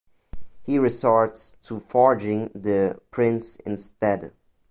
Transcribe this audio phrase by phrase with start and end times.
[0.63, 4.33] He resorts to forging the prints instead.